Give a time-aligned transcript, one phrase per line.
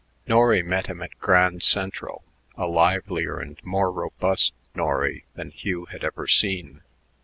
[0.25, 2.23] Norry met him at Grand Central,
[2.57, 6.81] a livelier and more robust Norry than Hugh had ever seen.